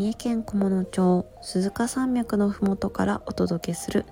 [0.00, 4.06] 三重県菰野町鈴鹿山脈のふもとからお届けする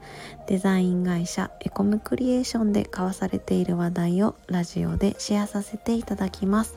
[0.46, 6.76] デザイン会社エコムクリエーションで交わされている話題をラジオでシェアさせていただきます。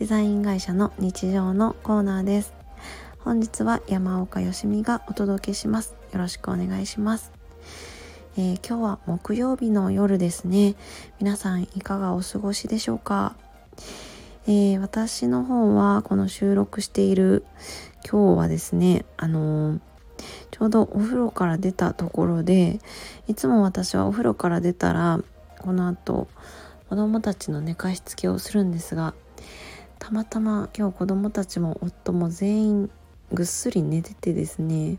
[0.00, 2.54] デザイン会社の日常のコーナーです。
[3.20, 5.94] 本日は山岡よしみがお届けします。
[6.12, 7.30] よろしくお願いします。
[8.36, 10.74] えー、今日は木曜日の夜ですね。
[11.20, 13.36] 皆さんいかがお過ごしでしょうか？
[14.48, 17.46] えー、私の方はこの収録している
[18.08, 19.80] 今日はですねあのー、
[20.50, 22.78] ちょうどお風呂から出たところで
[23.26, 25.20] いつも私はお風呂から出たら
[25.58, 26.28] この後
[26.90, 29.14] 子供たちの寝かしつけをするんですが
[29.98, 32.90] たまたま今日子供たちも夫も全員
[33.32, 34.98] ぐっすり寝ててですね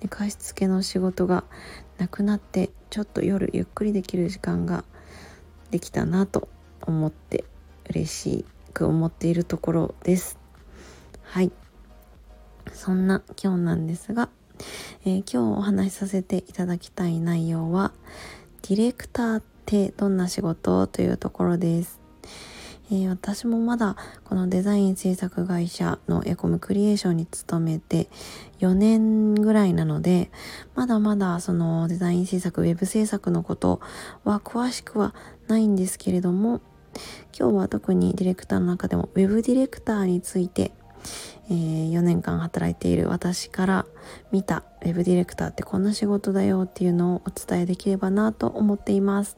[0.00, 1.44] 寝かしつけの仕事が
[1.98, 4.84] なくなってちょっと夜ゆっくりできる時間が
[5.70, 6.48] できたなと
[6.86, 7.44] 思って
[7.90, 10.38] 嬉しく思っているところです。
[11.22, 11.52] はい。
[12.72, 14.28] そんな今日なんですが、
[15.04, 17.92] えー、今日お話しさせていただきたい内容は
[18.68, 22.00] ディレクターってどんな仕事というところです。
[22.90, 28.10] えー、私もまだこのデザイン制作会社のエコムクリエーションに勤めて
[28.60, 30.30] 4年ぐらいなので
[30.74, 33.80] まだまだそのデザイン制作ウェブ制作のこと
[34.24, 35.14] は詳しくは
[35.48, 36.60] ないんですけれども
[37.38, 40.72] 今日は特にディレクターの中でもウェブディレクターについて、
[41.52, 43.86] えー、4年間働いている私から
[44.30, 49.36] 見たウェブディレクターってこんな仕事だよっていうのをお伝えできればなと思っています。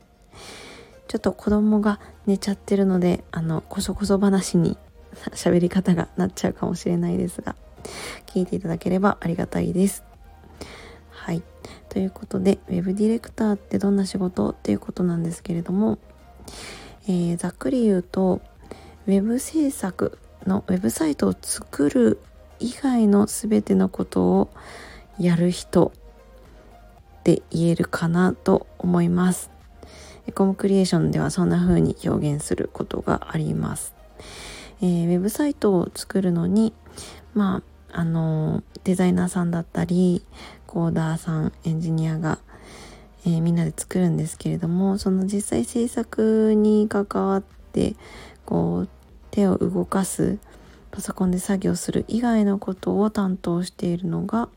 [1.09, 4.79] ちょっと子供が寝ちゃってるのであのこそこそ話に
[5.35, 7.57] 喋り方がなっちゃうかもしれないですが
[8.27, 10.05] 聞いていただければありがたいです。
[11.11, 11.43] はい
[11.89, 15.99] ということで Web ディレクターってどんな仕事っていうことなんですけれども、
[17.09, 18.41] えー、ざっくり言うと
[19.07, 22.21] Web 制作のウェブサイトを作る
[22.61, 24.51] 以外の全てのことを
[25.19, 25.93] やる人
[27.21, 29.51] って言えるかなと思います。
[30.27, 33.95] エコムクリエーションではそんな風に表現することがあります。
[34.81, 36.73] えー、ウェブサイトを作るのに、
[37.35, 37.63] ま
[37.93, 40.25] あ、あのデザイナーさんだったり、
[40.67, 42.39] コーダーさん、エンジニアが、
[43.27, 47.95] えー、みんなで作るんですけれども、その実際制作に関わって、
[48.45, 48.89] こう、
[49.35, 50.39] 手を動かす、
[50.93, 54.49] パソコンで作業する以外のことを担当しているのが、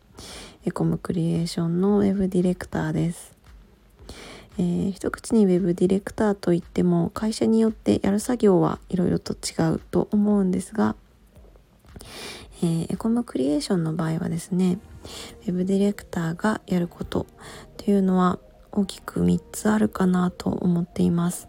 [0.66, 3.36] エコムクリエーションのウェブディレクターです。
[4.60, 10.96] えー、一口に Web ディレクターといっても会社によってやる作業はいろいろと違うと思うんですが、
[12.62, 14.80] えー、エコムクリエーションの場合はですね
[15.46, 17.26] Web ディレクターがやること
[17.78, 18.40] というのは
[18.72, 21.48] 大きく3つあるかなと思っています。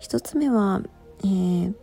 [0.00, 0.82] 1つ目は、
[1.20, 1.74] えー、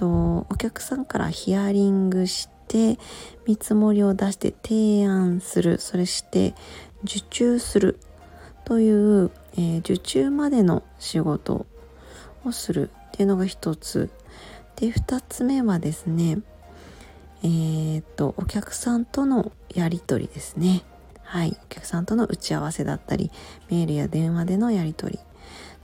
[0.00, 2.98] とお客さんからヒアリングして
[3.46, 5.78] 見積もりを出して提案する。
[5.78, 6.54] それして
[7.04, 8.00] 受注する。
[8.64, 11.66] というえー、受注までの仕事
[12.44, 12.88] をする。
[13.08, 14.08] っていうのが一つ。
[14.76, 16.38] で二つ目はですね
[17.42, 20.82] えー、っとお客さんとのやり取りですね。
[21.24, 21.58] はい。
[21.62, 23.30] お客さんとの打ち合わせだったり
[23.70, 25.18] メールや電話でのやり取り。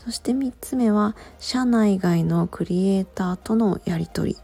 [0.07, 4.39] そして3つ目は社内外のクリエイターとのやり取り、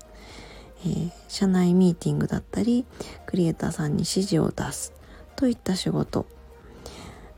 [0.84, 2.84] えー、社内ミーティングだったり
[3.26, 4.92] クリエイターさんに指示を出す
[5.36, 6.26] といった仕事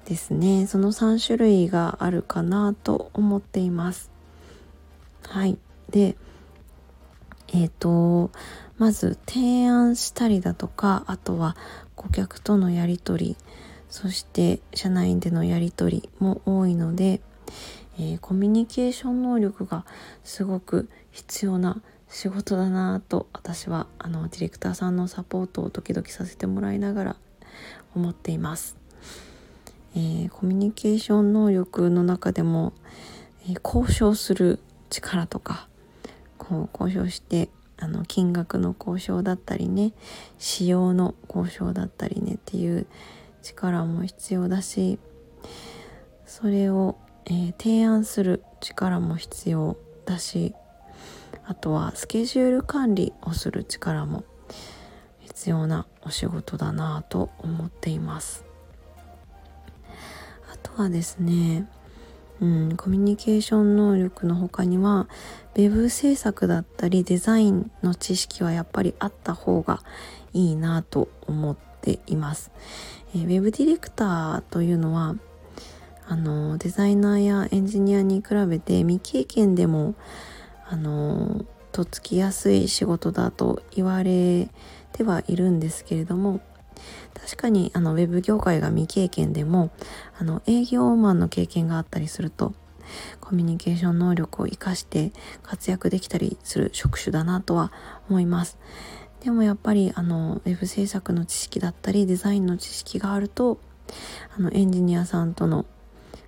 [0.07, 0.67] ですね。
[0.67, 4.11] その3種類があるかなと思っています。
[5.29, 5.59] はい。
[5.91, 6.17] で
[7.49, 8.31] えっ、ー、と
[8.79, 11.59] まず提案したりだとかあとは
[11.95, 13.37] 顧客とのやり取り
[13.91, 17.21] そして社内でのやり取りも多いので、
[17.99, 19.85] えー、コミュニケーション能力が
[20.25, 27.17] すごく必要な仕事だなと私はあのディレクターさんのサポートを時々させてもらいながら
[27.95, 28.77] 思っています。
[29.97, 32.73] えー、コミュニケーション能力の中でも、
[33.49, 34.59] えー、交渉する
[34.91, 35.69] 力とか
[36.37, 39.93] こう交渉してあの金額の交渉だったりね
[40.39, 42.87] 仕様の交渉だったりねっていう
[43.43, 44.99] 力も必要だし
[46.27, 50.55] それを、えー、提案する力も必要だし
[51.47, 54.25] あとはスケジュール管理をする力も
[55.21, 58.45] 必要なお仕事だなと思っています
[60.53, 60.57] あ。
[60.63, 61.69] とはですね
[62.41, 65.09] うん、コミュニケーション能力の他には
[65.57, 69.83] web 制作だったりデザインの知識はやっぱりあった方が
[70.33, 72.51] いいなと思っています。
[73.15, 75.15] えー、web ディレクターというのは
[76.07, 79.95] あのデザイナーやエンジニアに比べて未経験でも
[80.67, 84.49] あのとっつきやすい仕事だと言われ
[84.93, 86.41] てはいるんですけれども
[87.15, 89.71] 確かにあのウェブ業界が未経験でも
[90.19, 92.55] あの営業マンの経験があったりすると
[93.21, 95.13] コミュニケーション能力を生かして
[95.43, 97.73] 活躍できたりする職種だなとは
[98.09, 98.59] 思います。
[99.23, 103.59] でもやっぱりあのウェブ制作の知識だったりデザインの知識があると
[104.37, 105.65] あのエンジニアさんとの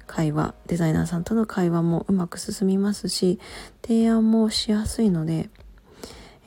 [0.06, 3.38] 会話デザイナーさんとの会話もうまく進みますし
[3.82, 5.48] 提案もしやすいので、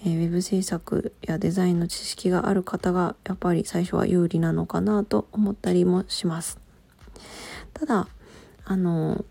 [0.03, 6.59] えー、ウェブ制作やデザインの知識がある方がやっぱり最初は有利なのかなと思ったりもします。
[7.73, 8.07] ただ
[8.65, 9.23] あの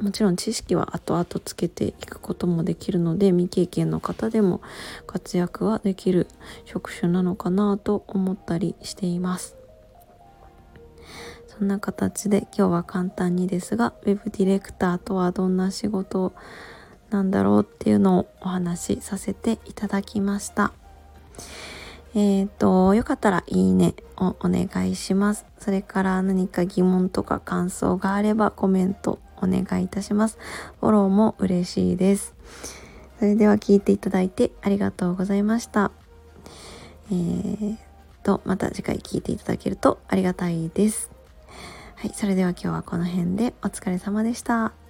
[0.00, 4.60] もちろん知識は後々つけていくこともできるので未経験の方でも
[5.06, 6.26] 活躍はできる
[6.64, 9.55] 職種なのかなと思ったりしています
[11.58, 16.32] そんな形で今日は簡単にですが Web ディレクターとはどんな仕事
[17.10, 20.72] なんだろうっていうのをお話しさせていただきました
[22.14, 30.38] えっ、ー、とよかったらいいねをお願いしますそれから何か疑問とか感想があればコメントお願いいたします。
[30.80, 32.34] フォローも嬉しいです。
[33.18, 35.90] それでは聞いていただいてありがとうございました。
[37.10, 37.76] えー、
[38.22, 41.15] と、また次回聞いていただけるとありがたいです。
[41.96, 44.85] はい、それでは今日はこの辺でお疲れ様でした。